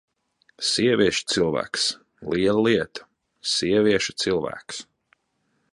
Sievieša 0.69 1.25
cilvēks! 1.33 1.85
Liela 2.31 2.65
lieta: 2.69 3.07
sievieša 3.53 4.17
cilvēks! 4.25 4.83